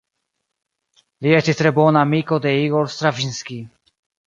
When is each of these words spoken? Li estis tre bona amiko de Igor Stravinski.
Li 1.25 1.35
estis 1.41 1.59
tre 1.59 1.73
bona 1.77 2.03
amiko 2.07 2.41
de 2.47 2.55
Igor 2.65 2.91
Stravinski. 2.97 3.63